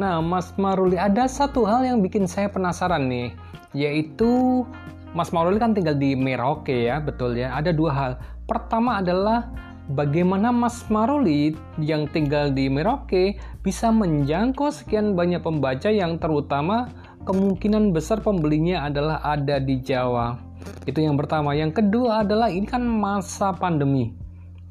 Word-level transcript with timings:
Nah, 0.00 0.24
Mas 0.24 0.56
Maruli, 0.56 0.96
ada 0.96 1.28
satu 1.28 1.68
hal 1.68 1.84
yang 1.84 2.00
bikin 2.00 2.24
saya 2.24 2.48
penasaran 2.48 3.04
nih, 3.04 3.36
yaitu 3.76 4.64
Mas 5.12 5.28
Maruli 5.28 5.60
kan 5.60 5.76
tinggal 5.76 5.92
di 5.92 6.16
Merauke 6.16 6.88
ya, 6.88 7.04
betul 7.04 7.36
ya. 7.36 7.52
Ada 7.52 7.76
dua 7.76 7.92
hal. 7.92 8.12
Pertama 8.48 9.04
adalah 9.04 9.52
bagaimana 9.92 10.56
Mas 10.56 10.88
Maruli 10.88 11.52
yang 11.76 12.08
tinggal 12.08 12.48
di 12.48 12.72
Merauke 12.72 13.36
bisa 13.60 13.92
menjangkau 13.92 14.72
sekian 14.72 15.12
banyak 15.12 15.44
pembaca 15.44 15.92
yang 15.92 16.16
terutama 16.16 16.88
kemungkinan 17.28 17.92
besar 17.92 18.24
pembelinya 18.24 18.88
adalah 18.88 19.20
ada 19.20 19.60
di 19.60 19.84
Jawa. 19.84 20.40
Itu 20.88 21.04
yang 21.04 21.20
pertama. 21.20 21.52
Yang 21.52 21.84
kedua 21.84 22.24
adalah 22.24 22.48
ini 22.48 22.64
kan 22.64 22.80
masa 22.88 23.52
pandemi. 23.52 24.16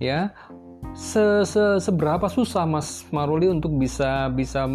Ya. 0.02 0.34
Se 0.96 1.43
-se 1.46 1.79
Seberapa 1.79 2.28
susah 2.28 2.64
Mas 2.64 3.06
Maruli 3.11 3.47
untuk 3.51 3.75
bisa 3.75 4.28
bisa 4.32 4.68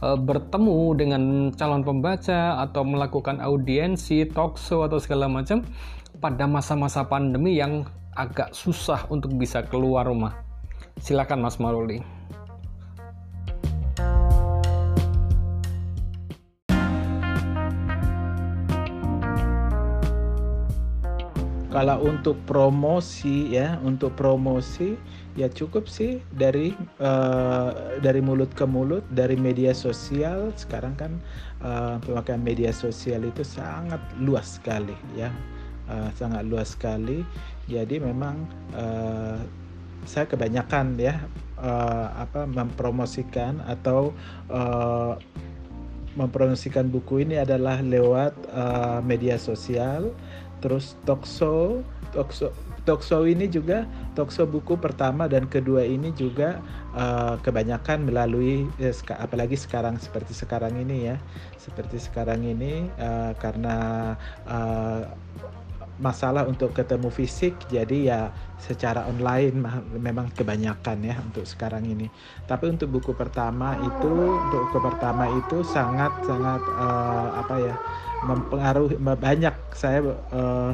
uh, 0.00 0.18
bertemu 0.18 0.78
dengan 0.96 1.22
calon 1.54 1.84
pembaca 1.84 2.60
atau 2.64 2.82
melakukan 2.84 3.38
audiensi, 3.38 4.28
talkshow 4.28 4.84
atau 4.84 4.98
segala 4.98 5.28
macam 5.28 5.64
pada 6.20 6.44
masa-masa 6.44 7.04
pandemi 7.06 7.56
yang 7.56 7.88
agak 8.16 8.52
susah 8.52 9.06
untuk 9.08 9.32
bisa 9.36 9.64
keluar 9.64 10.04
rumah. 10.04 10.36
Silakan 11.00 11.40
Mas 11.40 11.56
Maruli. 11.56 12.02
Kalau 21.70 22.02
untuk 22.02 22.34
promosi 22.50 23.54
ya, 23.54 23.78
untuk 23.86 24.18
promosi 24.18 24.98
ya 25.38 25.46
cukup 25.46 25.86
sih 25.86 26.18
dari 26.34 26.74
uh, 26.98 27.94
dari 28.02 28.18
mulut 28.18 28.50
ke 28.58 28.66
mulut, 28.66 29.06
dari 29.14 29.38
media 29.38 29.70
sosial. 29.70 30.50
Sekarang 30.58 30.98
kan 30.98 31.22
uh, 31.62 32.02
pemakaian 32.02 32.42
media 32.42 32.74
sosial 32.74 33.22
itu 33.22 33.46
sangat 33.46 34.02
luas 34.18 34.58
sekali 34.58 34.98
ya, 35.14 35.30
uh, 35.86 36.10
sangat 36.18 36.42
luas 36.50 36.74
sekali. 36.74 37.22
Jadi 37.70 38.02
memang 38.02 38.50
uh, 38.74 39.38
saya 40.10 40.26
kebanyakan 40.26 40.98
ya 40.98 41.22
uh, 41.62 42.10
apa 42.18 42.50
mempromosikan 42.50 43.62
atau 43.70 44.10
uh, 44.50 45.14
mempromosikan 46.18 46.90
buku 46.90 47.22
ini 47.22 47.38
adalah 47.38 47.78
lewat 47.78 48.34
uh, 48.50 48.98
media 49.06 49.38
sosial 49.38 50.10
terus 50.60 50.96
Tokso 51.08 51.80
Tokso 52.12 52.52
Tokso 52.88 53.28
ini 53.28 53.44
juga 53.46 53.84
Tokso 54.16 54.48
buku 54.48 54.74
pertama 54.74 55.28
dan 55.28 55.46
kedua 55.46 55.84
ini 55.84 56.10
juga 56.16 56.58
uh, 56.96 57.36
kebanyakan 57.44 58.08
melalui 58.08 58.66
eh, 58.80 58.94
apalagi 59.14 59.54
sekarang 59.54 60.00
seperti 60.00 60.32
sekarang 60.32 60.74
ini 60.80 61.12
ya. 61.12 61.16
Seperti 61.60 62.00
sekarang 62.00 62.40
ini 62.42 62.88
uh, 62.98 63.36
karena 63.36 63.76
uh, 64.48 65.04
masalah 66.00 66.48
untuk 66.48 66.72
ketemu 66.72 67.12
fisik 67.12 67.54
jadi 67.68 67.96
ya 68.00 68.20
secara 68.56 69.04
online 69.06 69.54
memang 70.00 70.32
kebanyakan 70.32 71.04
ya 71.04 71.16
untuk 71.20 71.44
sekarang 71.44 71.84
ini. 71.84 72.08
Tapi 72.48 72.72
untuk 72.72 72.88
buku 72.88 73.12
pertama 73.12 73.76
itu 73.80 74.10
untuk 74.50 74.72
buku 74.72 74.78
pertama 74.80 75.28
itu 75.28 75.60
sangat 75.62 76.12
sangat 76.24 76.60
uh, 76.76 77.40
apa 77.40 77.54
ya 77.60 77.74
mempengaruhi 78.24 78.96
banyak 79.00 79.54
saya 79.76 80.00
uh, 80.32 80.72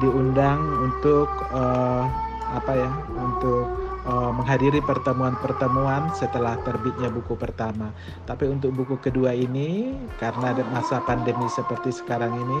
diundang 0.00 0.60
untuk 0.88 1.28
uh, 1.52 2.04
apa 2.52 2.72
ya 2.72 2.90
untuk 3.16 3.91
uh, 4.06 4.30
menghadiri 4.34 4.80
pertemuan-pertemuan 4.82 6.10
setelah 6.14 6.56
terbitnya 6.62 7.10
buku 7.10 7.36
pertama. 7.38 7.92
Tapi 8.26 8.46
untuk 8.50 8.74
buku 8.74 8.96
kedua 8.98 9.34
ini 9.34 9.94
karena 10.18 10.50
ada 10.54 10.64
masa 10.70 11.00
pandemi 11.02 11.48
seperti 11.50 11.92
sekarang 11.94 12.34
ini 12.34 12.58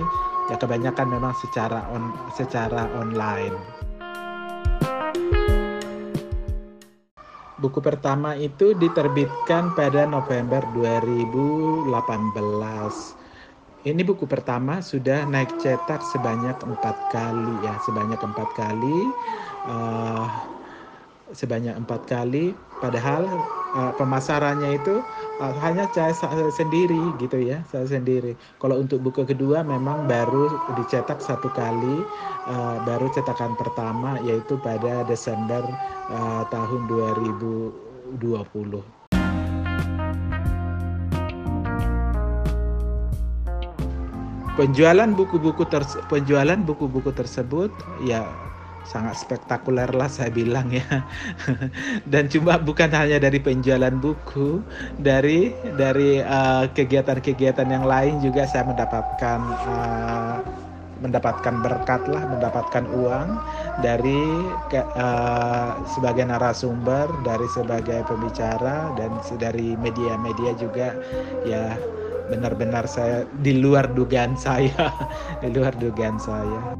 ya 0.50 0.56
kebanyakan 0.58 1.08
memang 1.10 1.34
secara 1.38 1.86
on 1.90 2.12
secara 2.34 2.88
online. 2.98 3.56
Buku 7.62 7.78
pertama 7.78 8.34
itu 8.34 8.74
diterbitkan 8.74 9.70
pada 9.78 10.02
November 10.02 10.66
2018 10.74 13.22
ini 13.82 14.06
buku 14.06 14.30
pertama 14.30 14.78
sudah 14.78 15.26
naik 15.26 15.58
cetak 15.58 15.98
sebanyak 16.14 16.54
empat 16.62 16.94
kali 17.10 17.54
ya 17.66 17.74
sebanyak 17.82 18.18
empat 18.18 18.48
kali 18.54 19.10
uh, 19.66 20.26
sebanyak 21.32 21.76
empat 21.76 22.08
kali 22.08 22.54
padahal 22.80 23.24
uh, 23.76 23.92
pemasarannya 23.96 24.76
itu 24.76 25.00
uh, 25.40 25.54
hanya 25.64 25.88
saya, 25.92 26.12
sendiri 26.52 27.00
gitu 27.20 27.38
ya 27.40 27.64
saya 27.68 27.86
sendiri. 27.88 28.36
Kalau 28.60 28.76
untuk 28.80 29.00
buku 29.02 29.24
kedua 29.26 29.62
memang 29.64 30.08
baru 30.08 30.48
dicetak 30.78 31.20
satu 31.20 31.48
kali 31.52 32.04
uh, 32.48 32.76
baru 32.84 33.08
cetakan 33.12 33.56
pertama 33.56 34.18
yaitu 34.24 34.56
pada 34.60 35.04
Desember 35.08 35.62
uh, 36.12 36.44
tahun 36.52 36.86
2020 36.88 39.02
penjualan 44.52 45.08
buku-buku 45.16 45.64
penjualan 46.12 46.60
buku-buku 46.60 47.08
tersebut 47.16 47.72
ya 48.04 48.28
sangat 48.82 49.14
spektakuler 49.18 49.90
lah 49.94 50.10
saya 50.10 50.30
bilang 50.30 50.70
ya. 50.70 50.84
Dan 52.12 52.26
cuma 52.28 52.58
bukan 52.58 52.90
hanya 52.90 53.22
dari 53.22 53.38
penjualan 53.38 53.94
buku 53.94 54.62
dari 54.98 55.54
dari 55.78 56.18
uh, 56.22 56.66
kegiatan-kegiatan 56.70 57.66
uh, 57.68 57.72
yang 57.72 57.84
lain 57.86 58.18
juga 58.20 58.46
saya 58.46 58.66
mendapatkan 58.66 59.40
uh, 59.66 60.36
mendapatkan 61.02 61.54
berkat 61.66 62.02
lah 62.06 62.22
mendapatkan 62.30 62.86
uang 62.94 63.28
dari 63.82 64.22
uh, 64.94 65.74
sebagai 65.90 66.30
narasumber 66.30 67.10
dari 67.26 67.46
sebagai 67.50 68.06
pembicara 68.06 68.94
dan 68.94 69.10
dari 69.38 69.74
media-media 69.78 70.54
juga. 70.58 70.94
Ya 71.42 71.74
benar-benar 72.30 72.86
saya 72.86 73.26
di 73.42 73.58
luar 73.58 73.90
dugaan 73.92 74.38
saya 74.38 74.88
di 75.42 75.52
luar 75.52 75.74
dugaan 75.76 76.16
saya 76.16 76.78